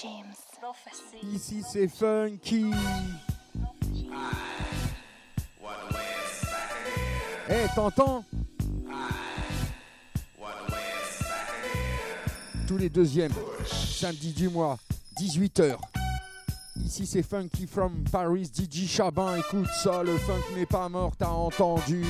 [0.00, 0.34] James.
[1.34, 2.72] Ici c'est funky.
[7.48, 8.24] Eh, t'entends?
[12.66, 13.32] Tous les deuxièmes,
[13.66, 14.78] samedi du mois,
[15.18, 15.76] 18h.
[16.84, 21.28] Ici c'est Funky from Paris, DJ Chabin, écoute ça, le funk n'est pas mort, t'as
[21.28, 22.02] entendu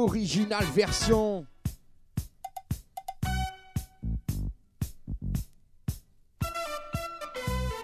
[0.00, 1.44] Original version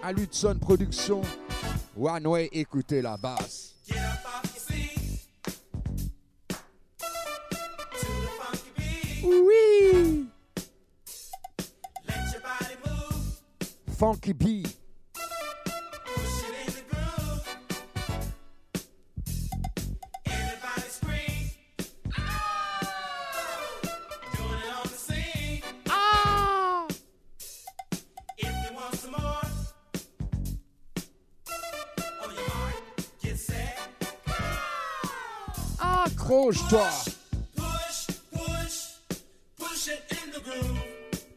[0.01, 1.21] à Lutson Production.
[1.95, 3.75] One Way, écoutez la basse.
[9.23, 10.27] Oui.
[13.95, 14.65] Funky B.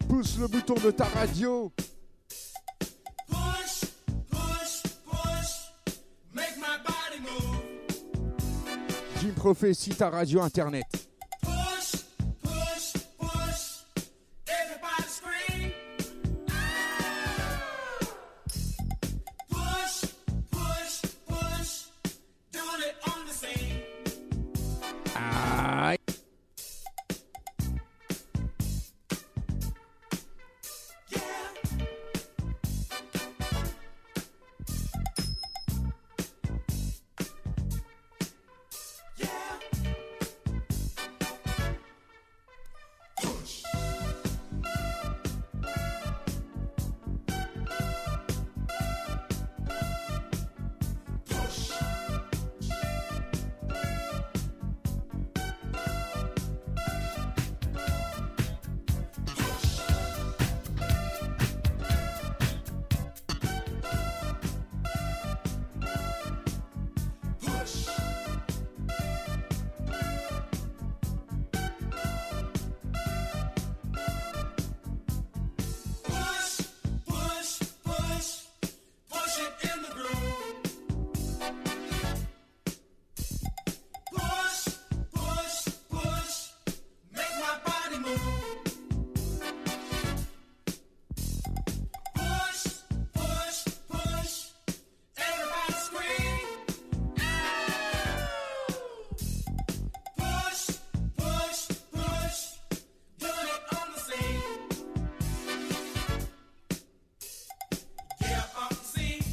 [0.08, 1.72] Pousse le bouton de ta radio.
[9.20, 10.99] Jim Prophecy, ta radio internet.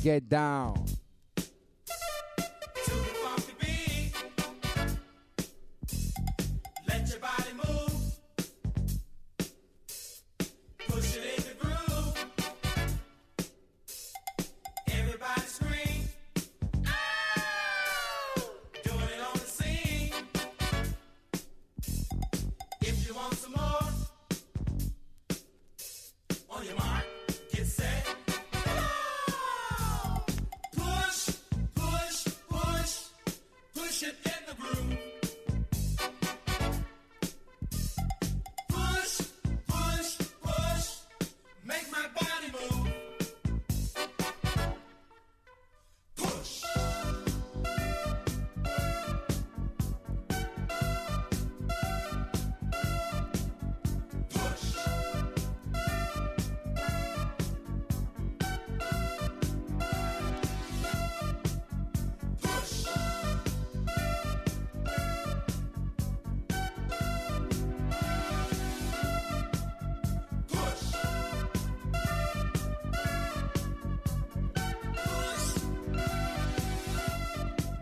[0.07, 0.86] Get down.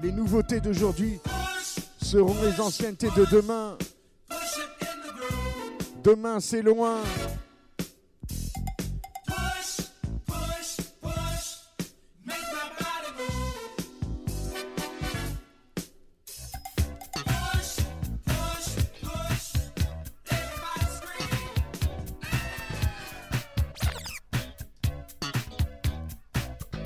[0.06, 1.20] Les nouveautés d'aujourd'hui
[2.00, 3.76] seront les anciennetés de demain.
[6.04, 7.00] Demain, c'est loin.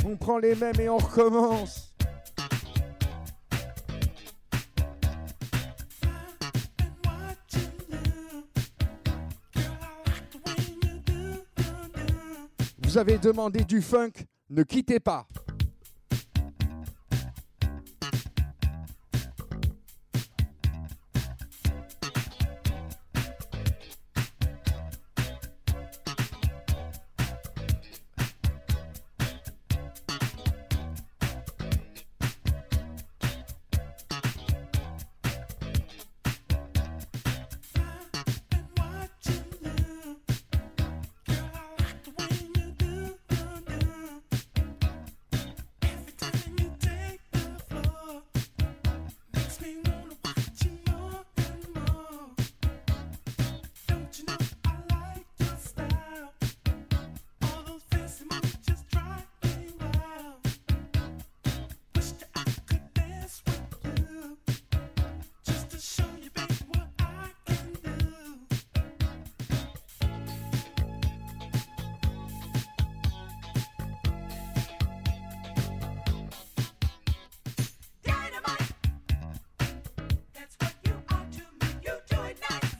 [0.05, 1.78] On prend les mêmes et on recommence.
[12.99, 14.11] avez demandé du funk,
[14.49, 15.25] ne quittez pas.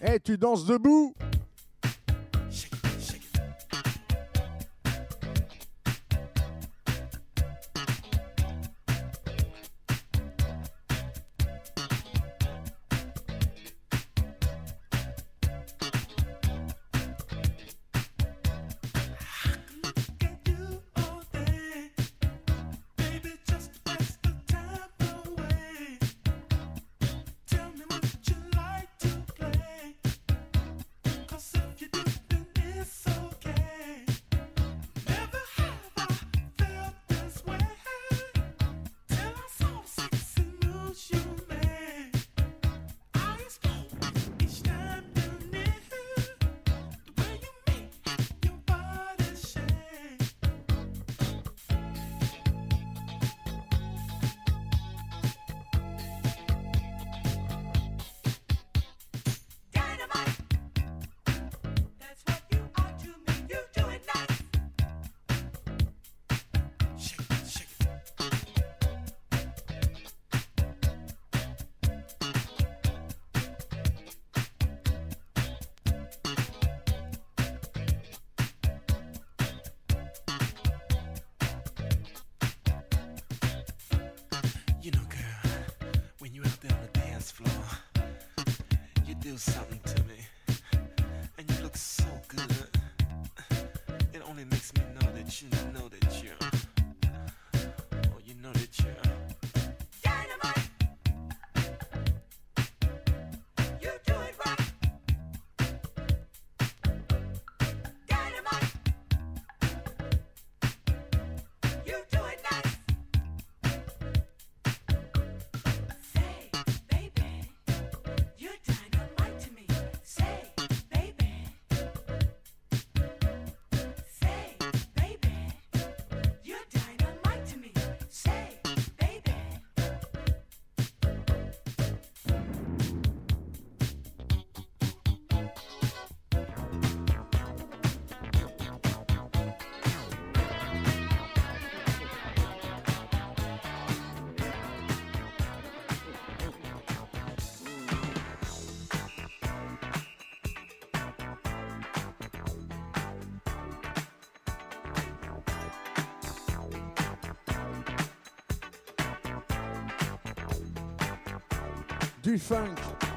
[0.01, 1.13] Eh, tu danses debout.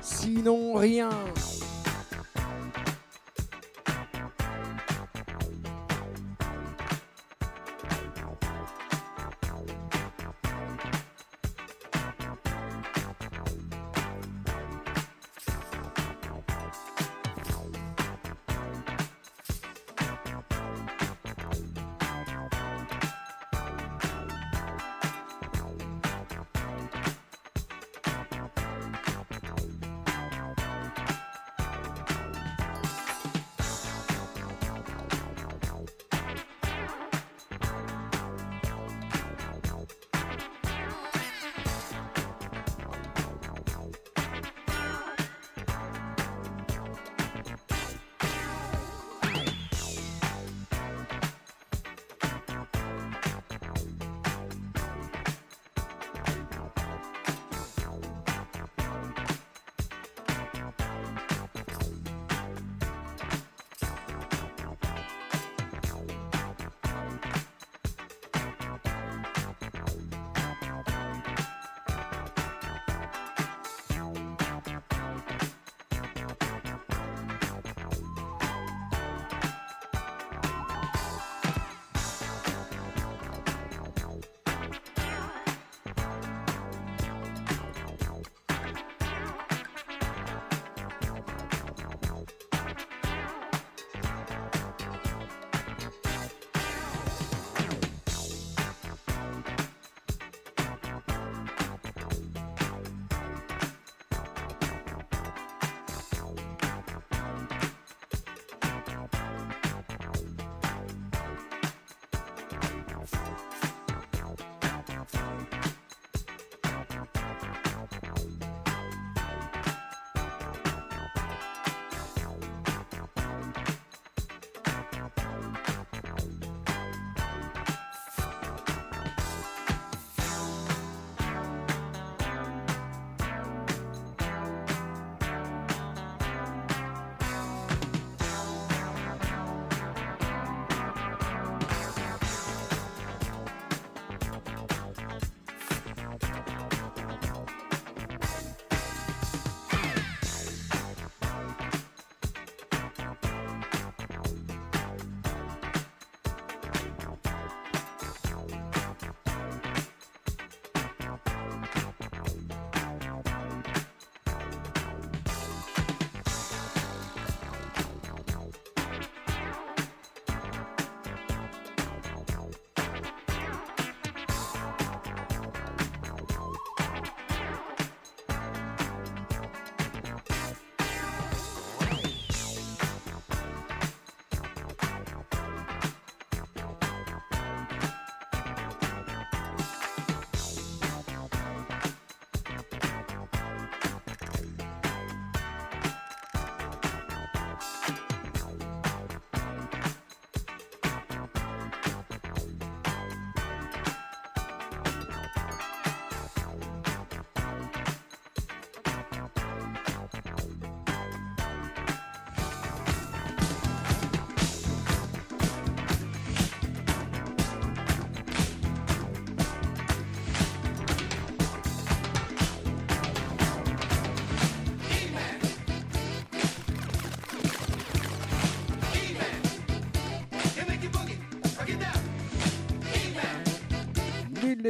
[0.00, 1.10] sinon rien.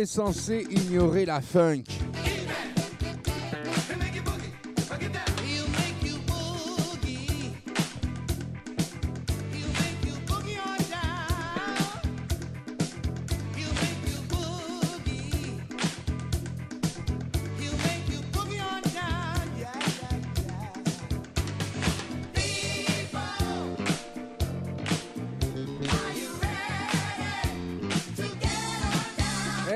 [0.07, 1.92] censé ignorer la funk.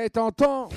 [0.07, 0.69] est en temps.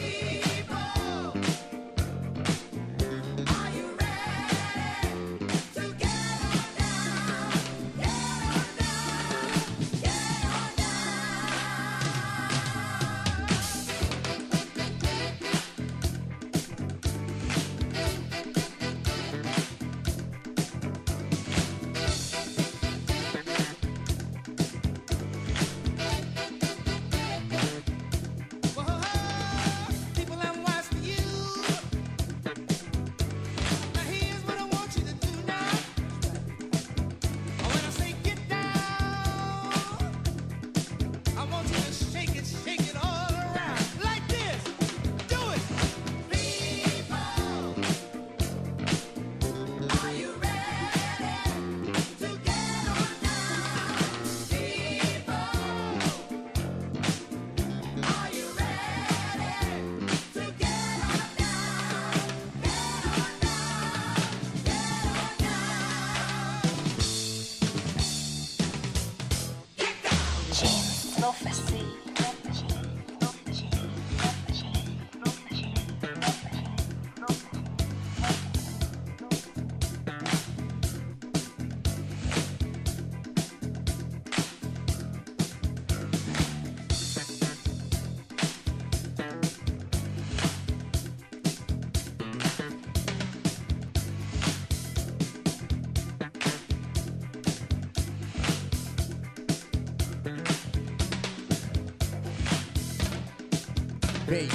[104.33, 104.47] Et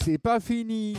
[0.00, 0.96] c'est pas fini.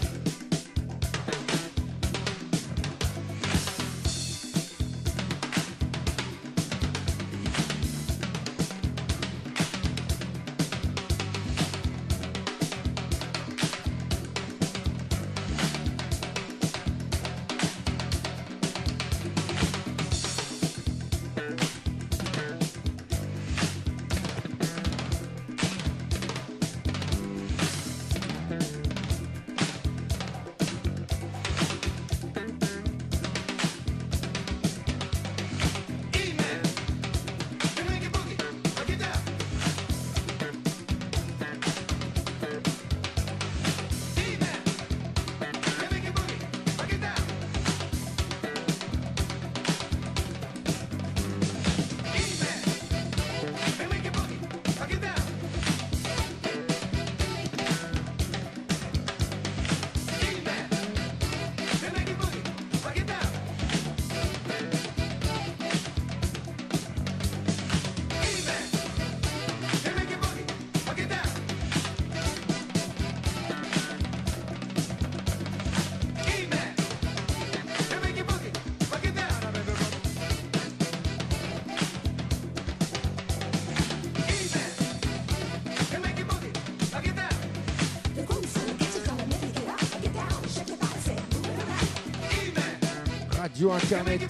[93.44, 94.22] radio internet,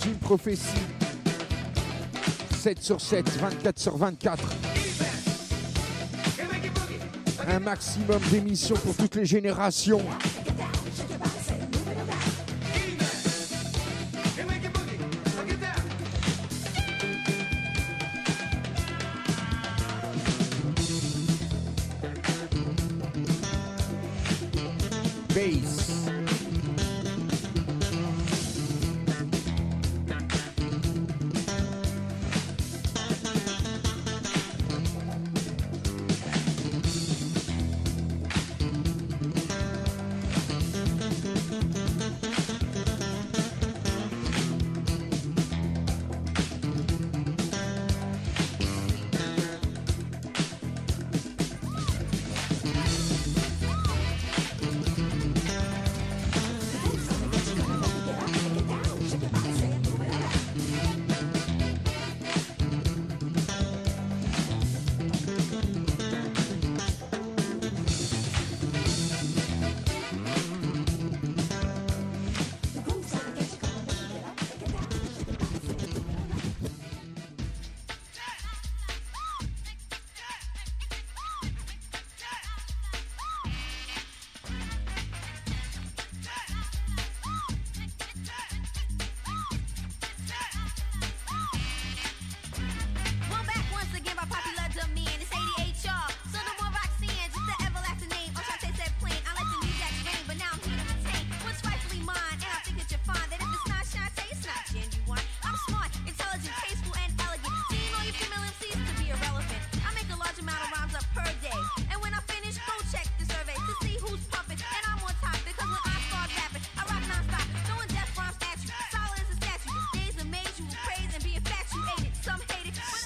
[0.00, 0.60] Team Prophétie,
[2.50, 4.42] 7 sur 7, 24 sur 24.
[7.46, 10.02] Un maximum d'émissions pour toutes les générations.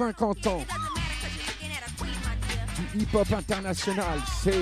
[0.01, 0.65] 50 ans
[2.95, 4.19] du hip-hop international.
[4.43, 4.55] C'est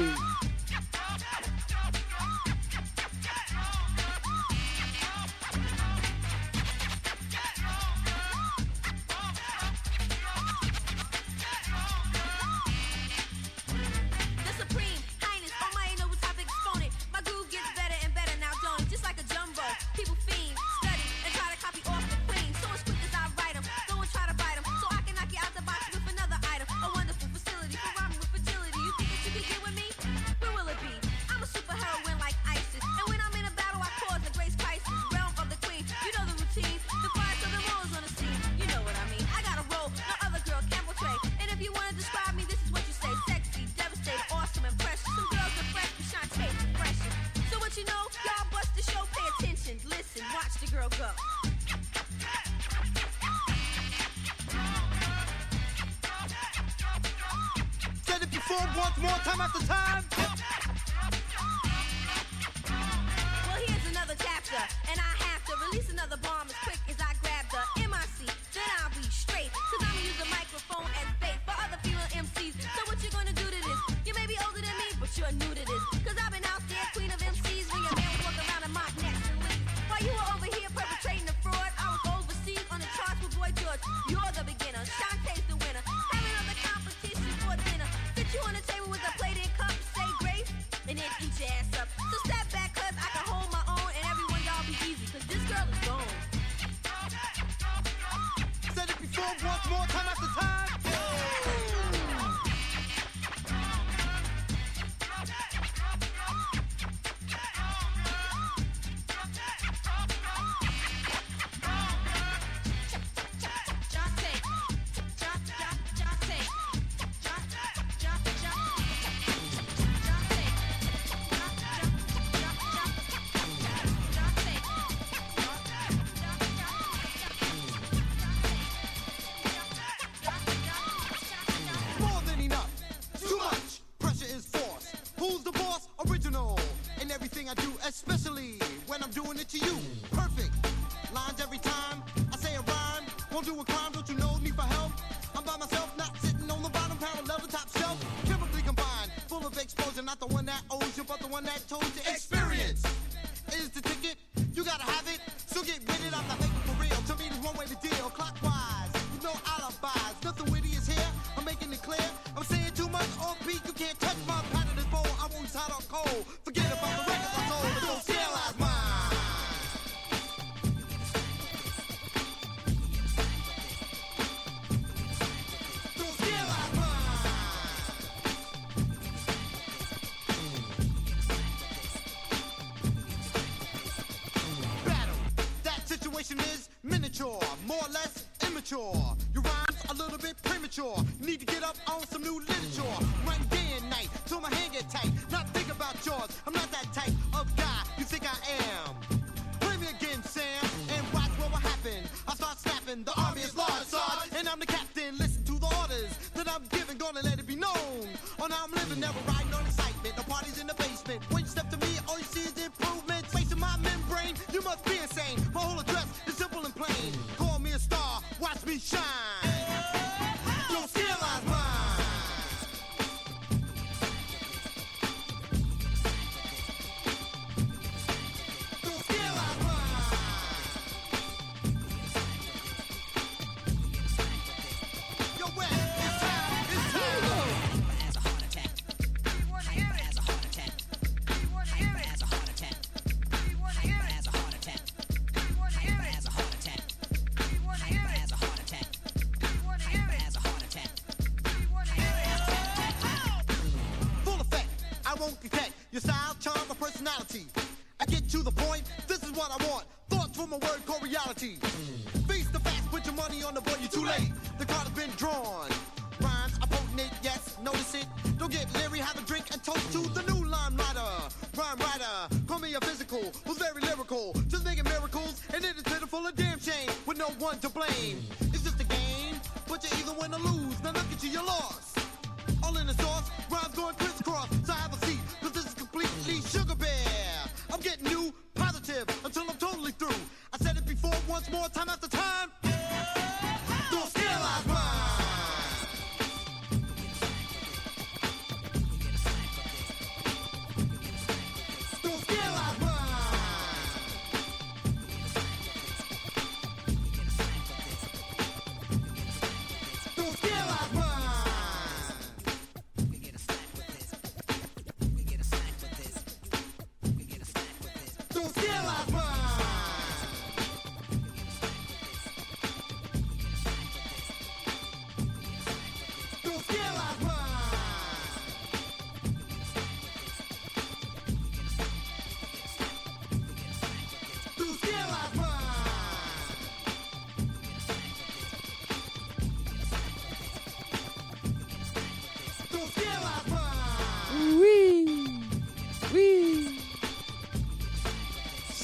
[218.68, 219.17] me shine.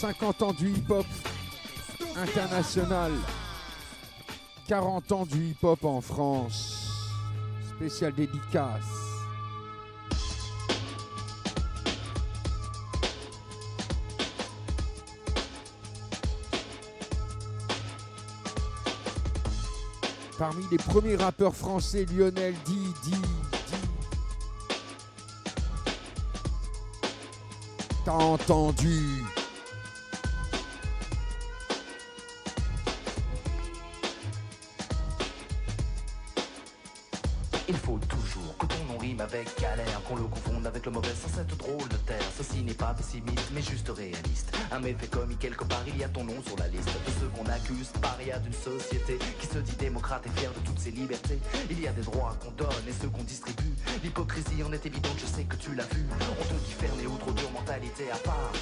[0.05, 1.07] 50 ans du hip-hop
[2.15, 3.13] international.
[4.69, 6.91] 40 ans du hip-hop en France.
[7.75, 8.85] Spécial dédicace.
[20.39, 22.73] Parmi les premiers rappeurs français, Lionel D.
[23.07, 23.17] D.
[28.05, 29.25] T'as entendu
[40.85, 42.24] le mauvais sans cette drôle de terre.
[42.37, 44.53] Ceci n'est pas pessimiste, mais juste réaliste.
[44.73, 47.29] Un méfait commis quelque part, il y a ton nom sur la liste de ceux
[47.29, 51.39] qu'on accuse, paria d'une société qui se dit démocrate et fière de toutes ses libertés.
[51.71, 53.75] Il y a des droits qu'on donne et ceux qu'on distribue.
[54.03, 56.05] L'hypocrisie en est évidente, je sais que tu l'as vu.
[56.11, 58.53] On te dit fermé ou trop dur, mentalité à part.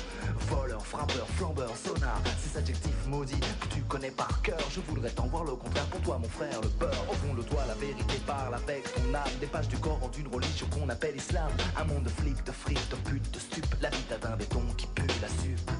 [0.51, 4.61] Voleur, frappeur, flambeur, sonar, ces adjectifs maudits que tu connais par cœur.
[4.71, 7.07] Je voudrais t'en voir le contraire pour toi, mon frère, le beurre.
[7.11, 9.31] Au fond de toi, la vérité parle avec ton âme.
[9.41, 11.51] Des pages du Coran d'une religion qu'on appelle islam.
[11.79, 13.72] Un monde de flics, de fric, de putes, de stupes.
[13.81, 15.71] L'habitat d'un béton qui pue la supe.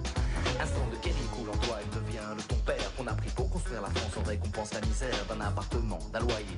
[0.61, 3.31] Un sang de Kenny coule en toi, il devient le ton père qu'on a pris
[3.31, 4.13] pour construire la France.
[4.19, 6.57] On récompense la misère d'un appartement, d'un loyer.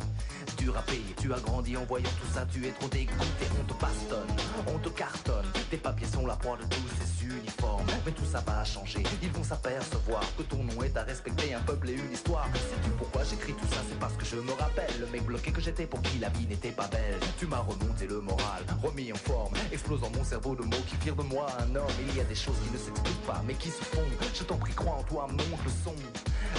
[1.18, 3.46] Tu as grandi en voyant tout ça, tu es trop dégoûté.
[3.60, 5.46] On te bastonne, on te cartonne.
[5.70, 7.86] Tes papiers sont la proie de tous ces uniformes.
[8.04, 11.60] Mais tout ça va changer, ils vont s'apercevoir que ton nom est à respecter un
[11.60, 12.48] peuple et une histoire.
[12.54, 13.80] Sais-tu pourquoi j'écris tout ça?
[13.88, 16.46] C'est parce que je me rappelle le mec bloqué que j'étais pour qui la vie
[16.46, 17.20] n'était pas belle.
[17.38, 20.96] Tu m'as remonté le moral, remis en forme, explose dans mon cerveau de mots qui
[20.96, 21.96] firent de moi un homme.
[22.08, 24.04] Il y a des choses qui ne s'expliquent pas, mais qui se font.
[24.34, 25.94] Je t'en prie, crois en toi, monte le son.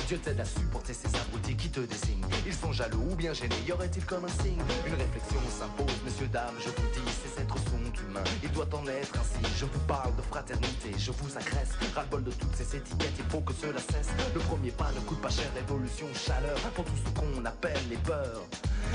[0.08, 2.26] Dieu t'aide à supporter ces abrutis qui te désignent.
[2.46, 4.62] Ils sont jaloux ou bien gênés, y aurait-il comme un signe?
[4.86, 8.24] Une réflexion s'impose, messieurs, dames, je vous dis, ces êtres sont humains.
[8.44, 9.54] Il doit en être ainsi.
[9.58, 11.72] Je vous parle de fraternité, je vous agresse.
[11.96, 14.10] Ras-le-bol de toutes ces étiquettes, il faut que cela cesse.
[14.34, 16.58] Le premier pas ne coûte pas cher, révolution, chaleur.
[16.76, 18.44] Pour tout ce qu'on appelle les peurs.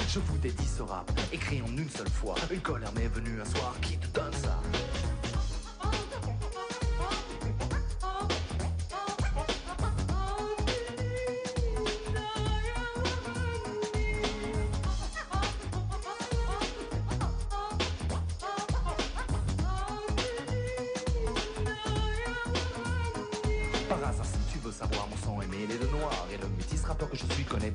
[0.09, 2.37] Je vous dédie ce rap, écrit en une seule fois.
[2.51, 4.61] Une colère m'est venue un soir qui te donne ça.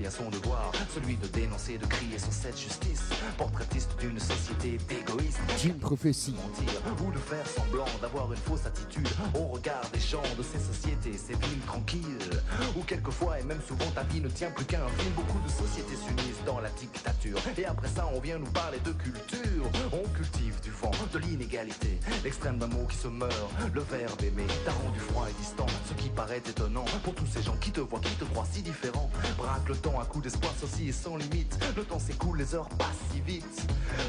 [0.05, 0.71] Bien son devoir.
[0.93, 3.09] Celui de dénoncer, de crier sur cette justice.
[3.37, 5.39] Portraitiste d'une société d'égoïstes.
[5.59, 6.35] Jim Prophecy.
[6.35, 10.59] mentir ou de faire semblant d'avoir une fausse attitude au regard des gens de ces
[10.59, 12.29] sociétés, ces villes tranquilles
[12.77, 15.13] où quelquefois et même souvent ta vie ne tient plus qu'à un film.
[15.15, 18.91] Beaucoup de sociétés s'unissent dans la dictature et après ça on vient nous parler de
[18.91, 19.65] culture.
[19.91, 23.51] On cultive du vent, de l'inégalité, l'extrême d'un mot qui se meurt.
[23.73, 27.41] Le verbe aimer t'a rendu froid et distant, ce qui paraît étonnant pour tous ces
[27.41, 29.09] gens qui te voient, qui te croient si différent.
[29.37, 31.57] Braque le temps à coup d'espoir, ceci est sans limite.
[31.75, 33.67] Le temps s'écoule, les heures passent si vite.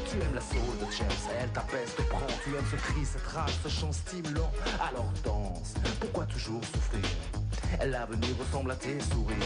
[0.09, 1.07] Tu aimes la soul de James,
[1.39, 2.19] elle t'apaise, te prend.
[2.43, 4.51] Tu aimes ce cri, cette rage, ce chant stimulant.
[4.79, 7.03] Alors danse, pourquoi toujours souffrir?
[7.85, 9.37] L'avenir ressemble à tes sourires.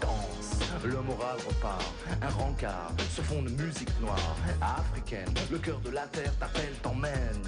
[0.00, 1.92] Danse, le moral repart.
[2.22, 5.32] Un rencard se fond de musique noire, africaine.
[5.50, 7.42] Le cœur de la terre t'appelle, t'emmène.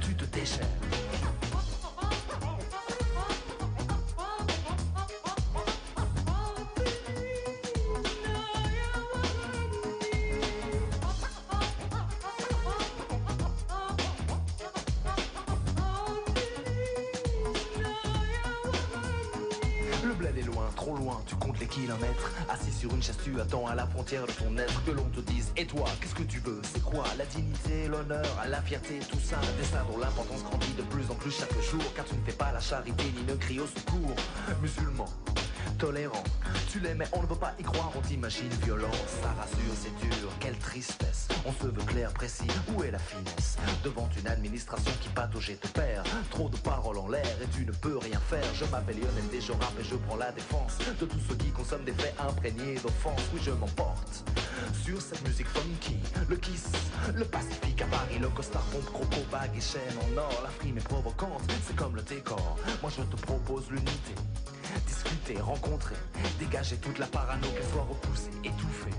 [0.00, 0.66] Tu te déchaînes.
[24.16, 26.62] De ton être que l'on te dise Et toi, qu'est-ce que tu veux?
[26.62, 27.04] C'est quoi?
[27.18, 29.36] La dignité, l'honneur, la fierté, tout ça.
[29.58, 31.82] Destin dont l'importance grandit de plus en plus chaque jour.
[31.94, 34.16] Car tu ne fais pas la charité ni ne crie au secours.
[34.62, 35.04] Musulman.
[35.78, 36.24] Tolérant,
[36.80, 38.90] tu mais on ne veut pas y croire, on t'imagine violent,
[39.22, 43.56] ça rassure, c'est dur, quelle tristesse, on se veut clair, précis, où est la finesse?
[43.82, 47.64] Devant une administration qui patauge et te perd, trop de paroles en l'air et tu
[47.64, 50.78] ne peux rien faire, je m'appelle Lionel D, je rappe et je prends la défense
[51.00, 54.24] de tous ceux qui consomment des faits imprégnés d'offense, oui je m'emporte
[54.84, 55.96] sur cette musique funky,
[56.28, 56.68] le kiss,
[57.14, 60.78] le pacifique à Paris, le costard pompe, croco, bague et chaîne en or, la frime
[60.78, 64.14] est provocante, c'est comme le décor, moi je te propose l'unité
[64.80, 65.96] discuter, rencontrer,
[66.38, 68.94] dégager toute la parano, qu'elle soit repoussée, étouffée.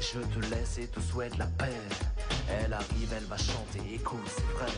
[0.00, 1.72] Je te laisse et te souhaite la paix.
[2.48, 4.72] Elle arrive, elle va chanter, écoute, c'est vrai.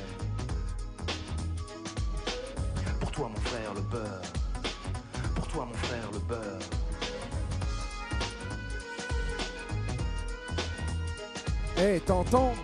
[3.01, 4.22] Pour toi, mon frère, le beurre.
[5.35, 6.59] Pour toi, mon frère, le beurre.
[11.79, 12.55] Eh, t'entends?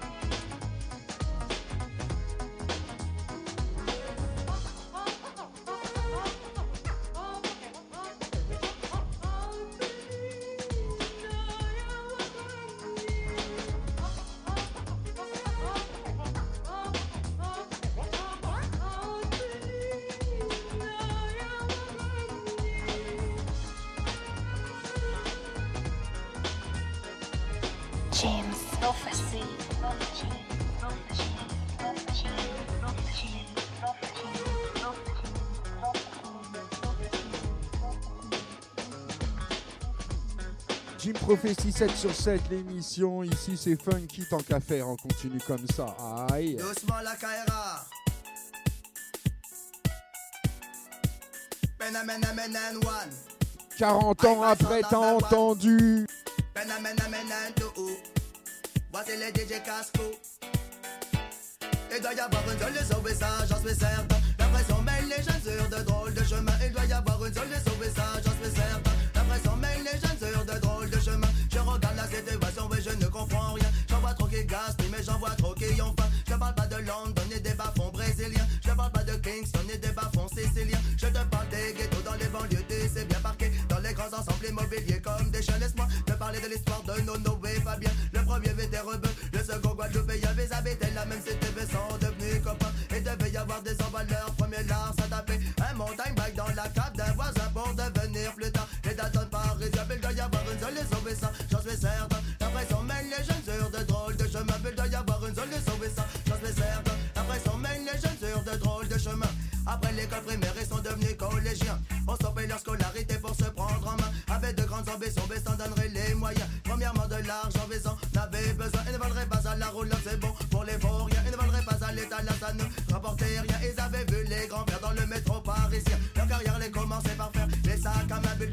[40.98, 43.22] Jim Prophecy 7 sur 7, l'émission.
[43.22, 44.88] Ici, c'est funky tant qu'à faire.
[44.88, 45.96] On continue comme ça.
[46.32, 46.56] Aïe.
[46.56, 47.86] Doucement la Kaira.
[51.78, 53.10] Penamenamenan one.
[53.78, 56.06] 40 ans après, t'as entendu.
[56.52, 57.87] Penamenamenan two.
[59.00, 60.02] Voici les DJ Casco.
[61.94, 64.16] Il doit y avoir une seule sauver ça, j'en suis certain.
[64.40, 66.52] La pression mêle les jeunes sur de drôles de chemin.
[66.66, 68.90] Il doit y avoir une seule sauver ça, j'en suis certain.
[69.14, 71.28] La pression mêle les jeunes sur de drôles de chemin.
[71.48, 73.70] Je regarde la situation, mais je ne comprends rien.
[73.88, 74.87] J'en vois trop qui gaspillent,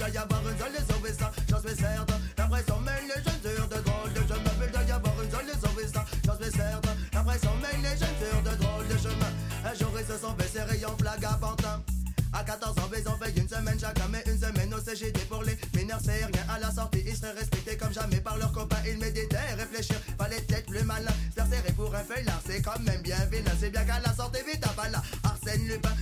[0.07, 2.19] et sauver ça, j'en suis certain.
[2.37, 4.65] La pression mène les jeunes sur de drôles de chemins.
[4.65, 6.95] Il doit y avoir une seule sauver ça, j'en suis certain.
[7.13, 9.33] La pression mène les jeunes sur de drôles de chemins.
[9.65, 11.81] Un jour, ils se sont baissés rayons flag à Pantin.
[12.33, 15.41] À 14 ans, ils ont fait une semaine chacun, mais une semaine au CGT pour
[15.43, 16.43] les mineurs, c'est rien.
[16.49, 18.83] À la sortie, ils seraient respectés comme jamais par leurs copains.
[18.85, 21.11] Ils méditaient, réfléchir, fallait être plus malin.
[21.29, 23.51] Se serrer pour un félin, c'est quand même bien vilain.
[23.57, 25.29] C'est bien qu'à la sortie, vite, à.
[25.29, 25.94] Arsène Lupin,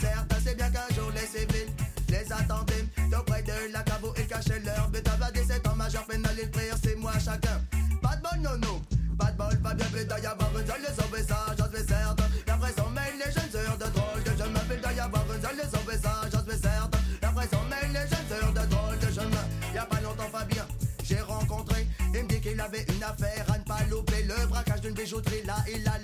[0.00, 1.70] Certains, c'est bien qu'un jour les civils
[2.08, 2.84] les attendaient
[3.16, 5.06] auprès de la cave ils cachaient leur but.
[5.08, 7.60] À 17 ans majeur pénal, ils prirent six mois chacun.
[8.02, 8.82] Pas de bol, non, non.
[9.18, 11.68] Pas de bol, pas bien, mais doit y avoir une seule les sauver ça, j'en
[11.68, 12.28] suis certain.
[12.46, 15.42] La pression mêle les jeunes sur de drôles de jeunes il doit y avoir une
[15.42, 16.98] seule les sauver ça, j'en suis certain.
[17.22, 19.38] La pression mêle les jeunes sur de drôles de jeunes
[19.74, 20.66] Y a pas longtemps, Fabien,
[21.04, 21.86] j'ai rencontré.
[22.14, 24.24] Il me dit qu'il avait une affaire à ne pas louper.
[24.24, 26.03] Le braquage d'une bijouterie, là, il allait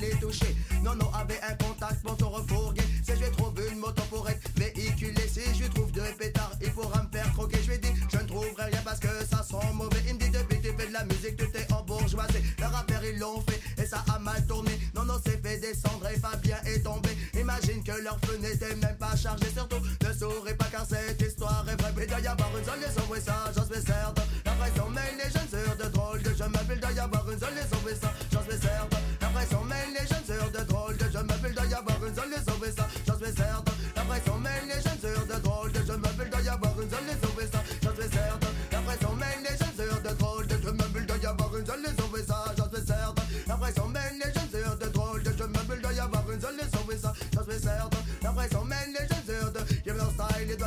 [17.91, 19.47] que leur feu n'était même pas chargé.
[19.53, 21.93] Surtout, ne souris pas car cette histoire est vraie.
[22.01, 24.23] Il doit y avoir une seule et sauver ça, j'en suis certain.
[24.45, 26.61] La pression mêle les jeunes sur de drôles de chemins.
[26.71, 27.69] Il doit y avoir une seule et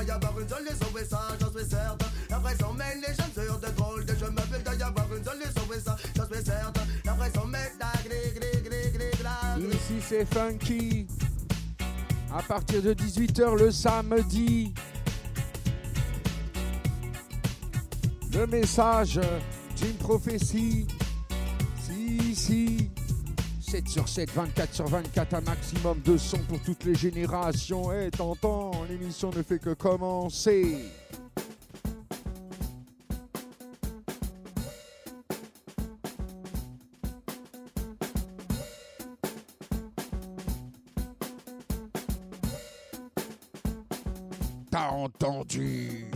[0.07, 0.47] y une
[1.05, 1.69] ça, j'en suis.
[2.29, 4.13] La les jeunes de drôles de.
[4.57, 6.81] Il doit y avoir une et ça, j'en suis certain.
[7.05, 9.67] La pression mêle la gris gris gris gris gris.
[9.67, 11.07] Ici, c'est funky.
[12.33, 14.73] À partir de 18h le samedi.
[18.33, 19.19] Le message
[19.75, 20.87] Jim Prophecy.
[23.85, 23.93] Si, si.
[23.93, 27.91] 7 sur 7, 24 sur 24, un maximum de son pour toutes les générations.
[27.93, 30.77] Eh, t'entends, l'émission ne fait que commencer.
[44.71, 46.12] T'as entendu?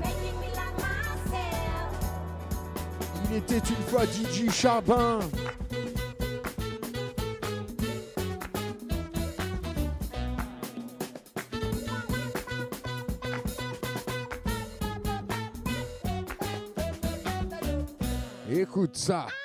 [0.00, 1.98] Making me love myself.
[3.30, 5.18] Il était une fois DJ Charbin.
[19.02, 19.41] Ça.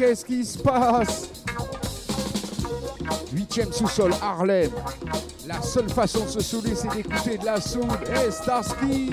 [0.00, 1.28] Qu'est-ce qui se passe?
[3.34, 4.70] Huitième sous-sol Harlem.
[5.46, 7.84] La seule façon de se saouler, c'est d'écouter de la soul.
[8.10, 9.10] Hey Starsky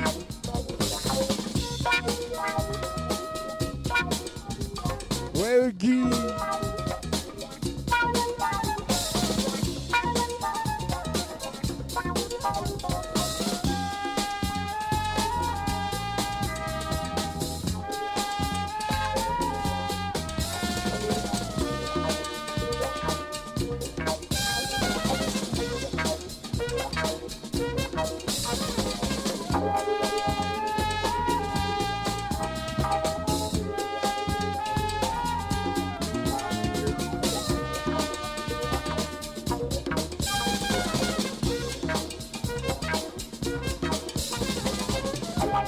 [5.36, 5.97] Ouais, Guy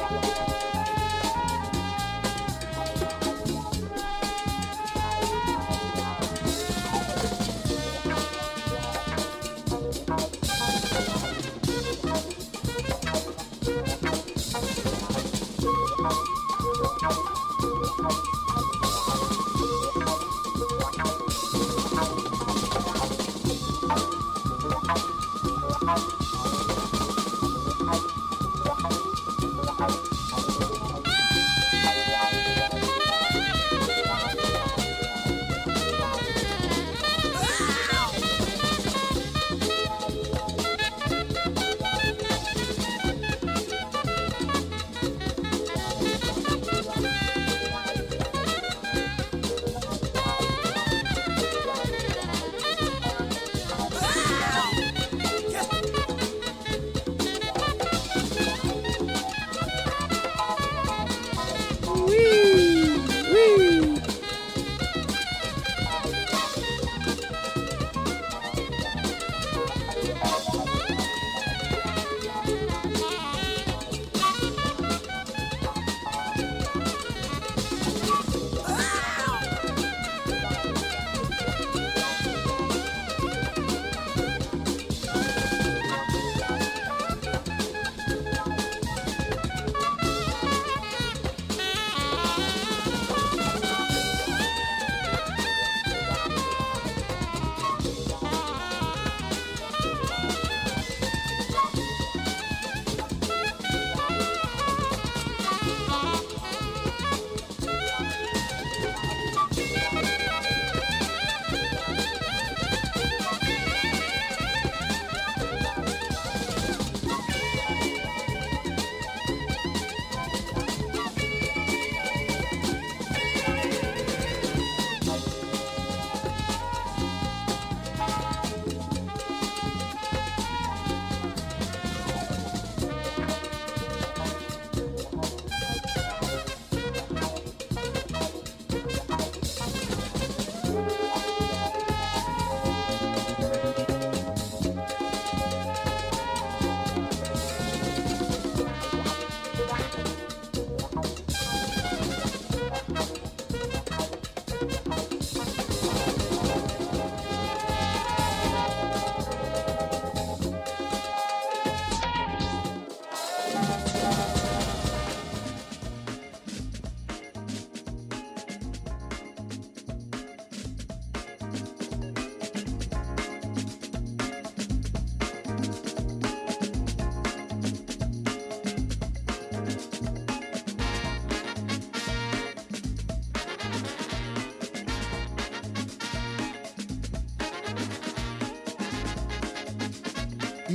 [0.09, 0.48] Bye.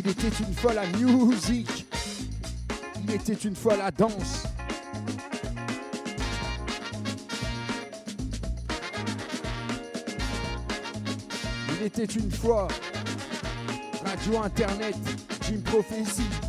[0.04, 1.86] Il était une fois la musique.
[3.02, 4.44] Il était une fois la danse.
[11.80, 12.68] Il était une fois
[14.04, 14.96] radio internet,
[15.42, 16.43] Jim Prophecy.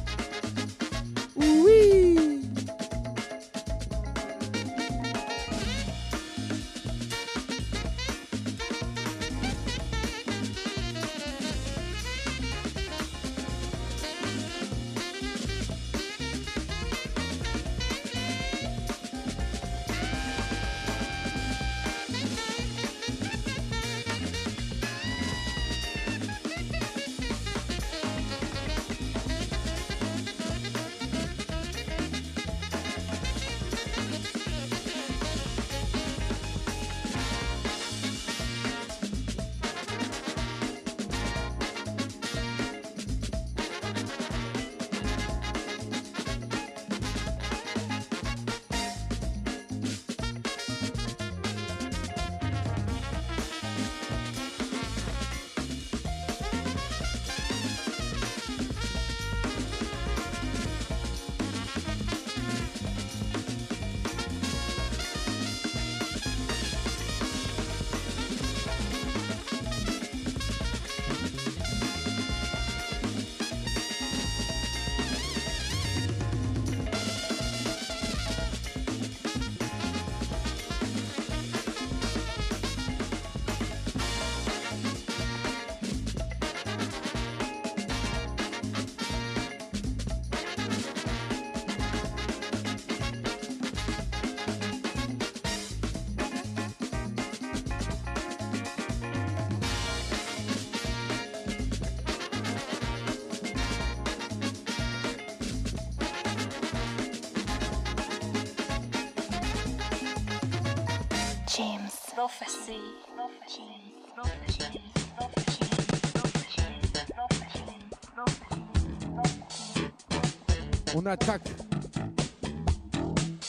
[120.96, 121.50] On attaque.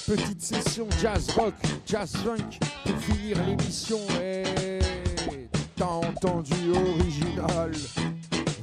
[0.07, 1.55] Petite session jazz rock,
[1.87, 3.99] jazz funk pour finir l'émission.
[4.21, 4.43] Et
[5.75, 7.73] t'as entendu original,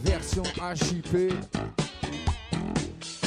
[0.04, 1.34] version HIP,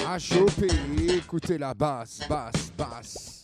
[0.07, 0.71] HOP.
[1.09, 3.36] Écoutez la basse, basse, basse.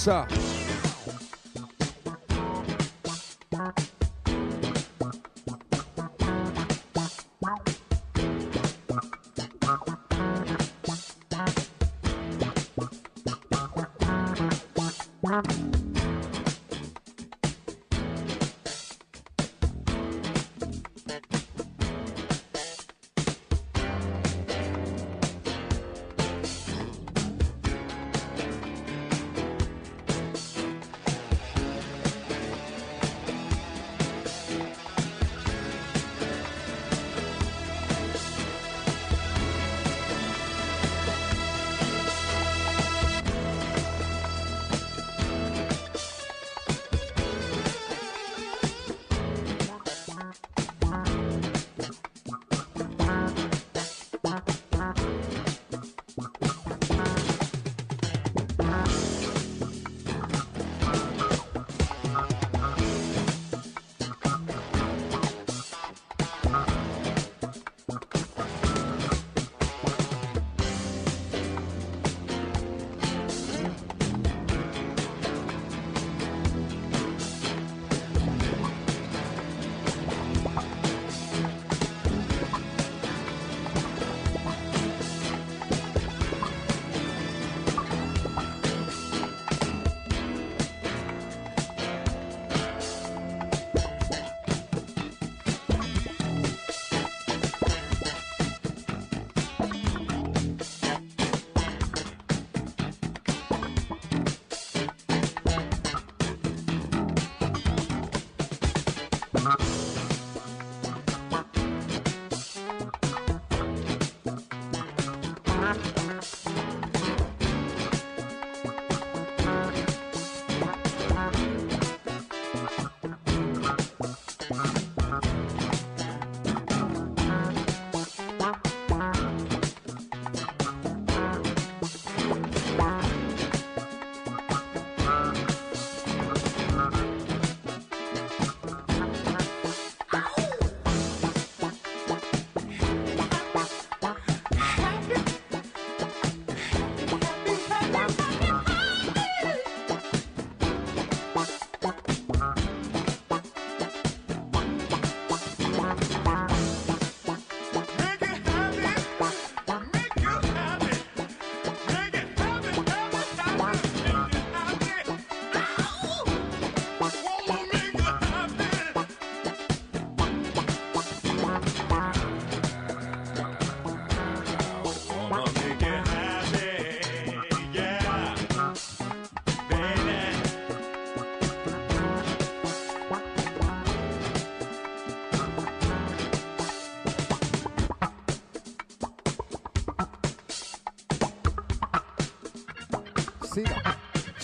[0.00, 0.49] Ça.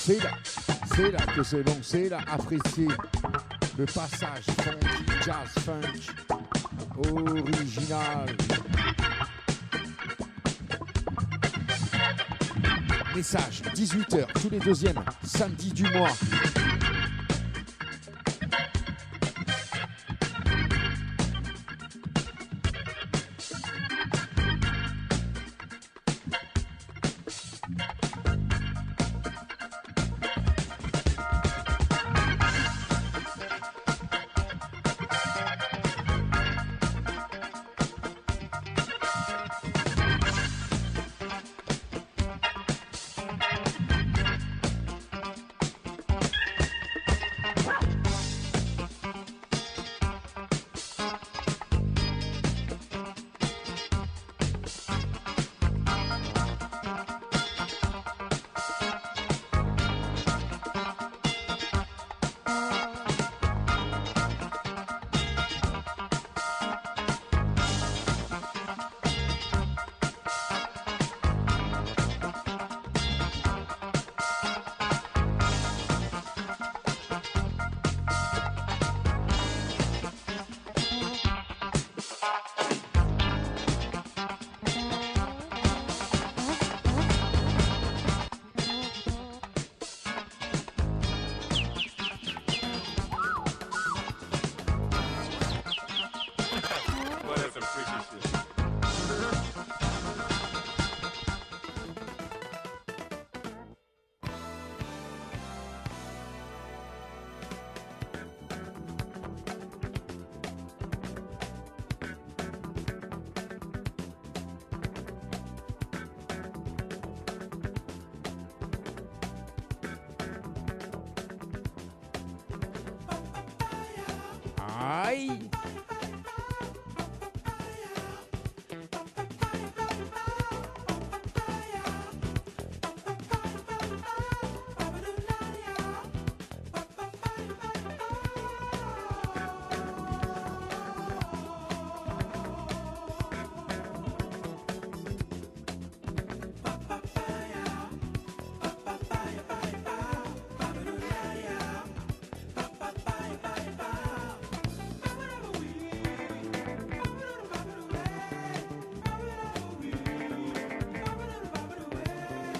[0.06, 0.30] C'est là,
[0.94, 2.86] c'est là que c'est bon, c'est là, apprécier
[3.76, 6.12] le passage funky, jazz, funk,
[7.12, 8.28] original.
[13.16, 16.12] Message, 18h, tous les deuxièmes samedis du mois.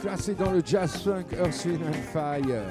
[0.07, 2.63] Classé dans le jazz funk Earth, Wind and Fire.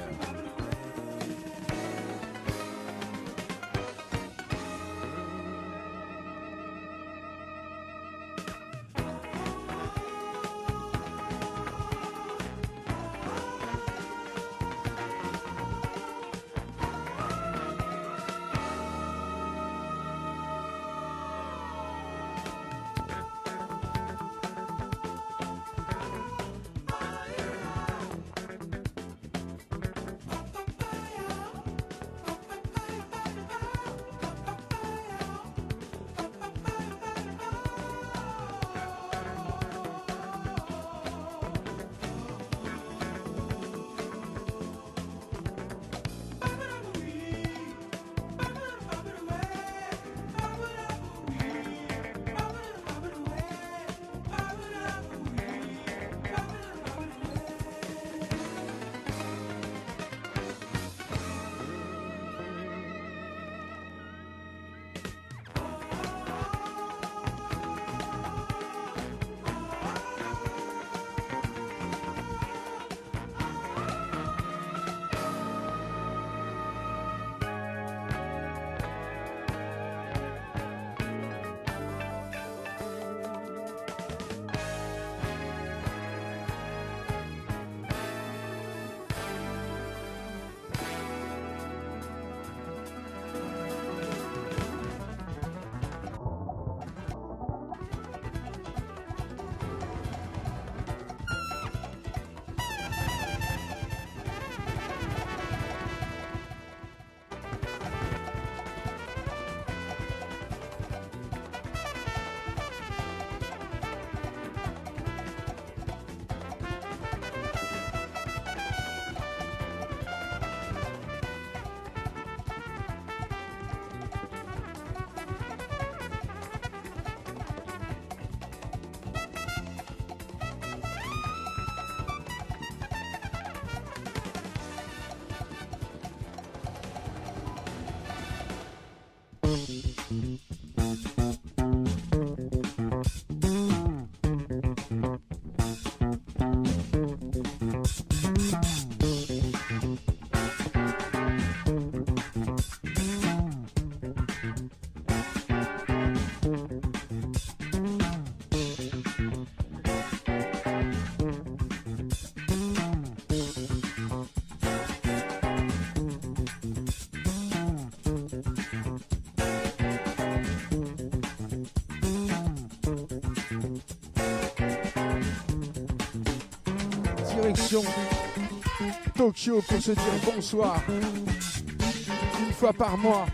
[179.16, 180.82] Tokyo pour se dire bonsoir.
[180.90, 183.28] Une fois par mois.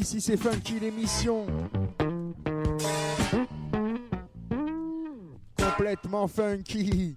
[0.00, 1.46] Ici c'est Funky l'émission.
[5.56, 7.14] Complètement funky.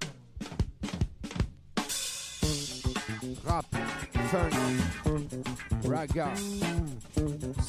[3.45, 3.65] Rap,
[4.29, 4.49] funk,
[5.89, 6.29] raga,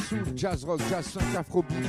[0.08, 1.88] soul, jazz rock, jazz funk, afrobeat.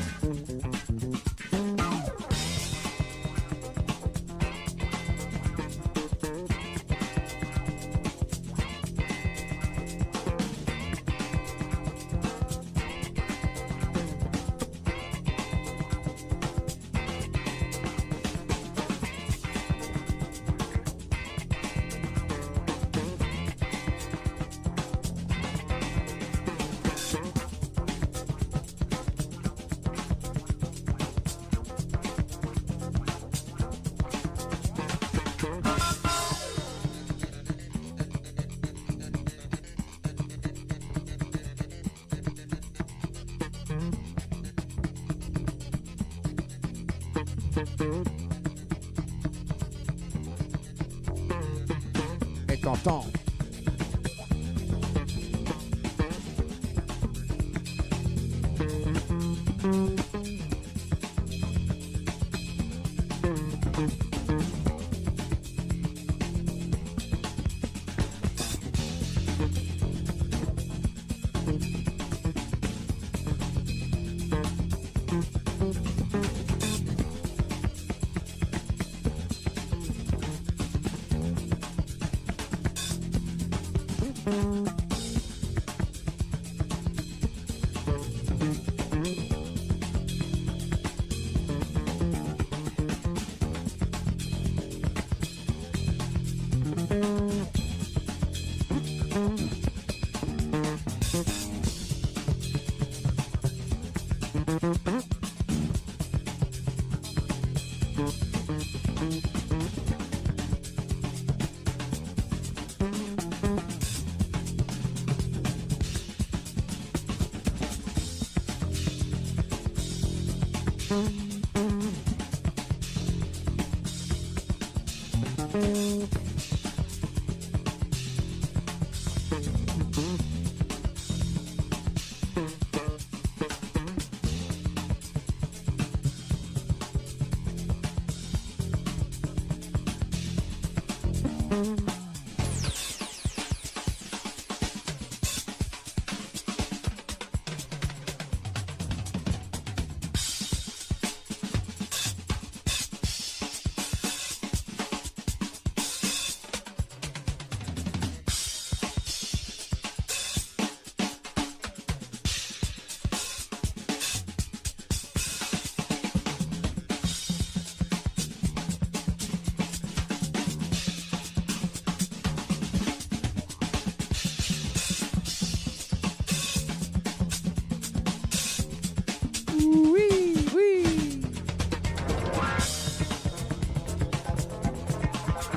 [179.62, 181.22] Oui, oui.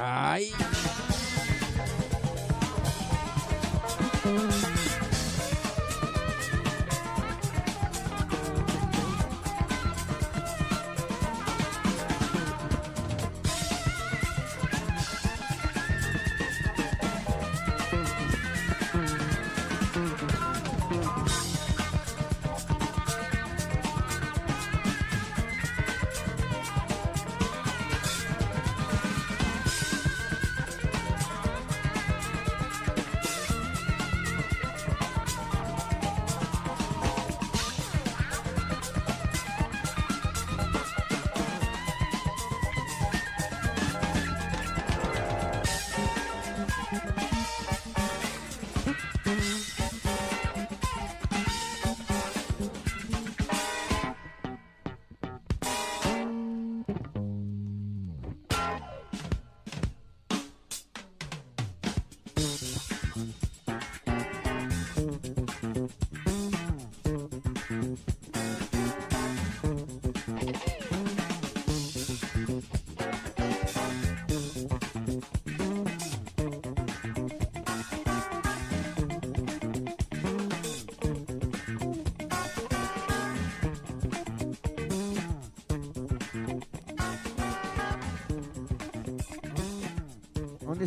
[0.03, 0.76] Aïe.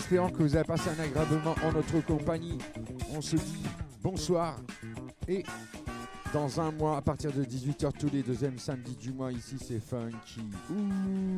[0.10, 2.58] Espérant que vous avez passé un agréable moment en notre compagnie.
[3.14, 3.64] On se dit
[4.02, 4.56] bonsoir
[5.28, 5.44] et
[6.34, 9.80] dans un mois à partir de 18h tous les deuxièmes samedis du mois ici c'est
[9.80, 10.42] funky.
[10.72, 11.29] Ouh.